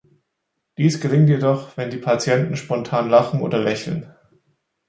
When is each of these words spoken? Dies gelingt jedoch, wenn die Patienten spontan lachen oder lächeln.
Dies 0.79 0.99
gelingt 0.99 1.29
jedoch, 1.29 1.77
wenn 1.77 1.91
die 1.91 1.97
Patienten 1.99 2.55
spontan 2.57 3.07
lachen 3.07 3.39
oder 3.39 3.59
lächeln. 3.59 4.11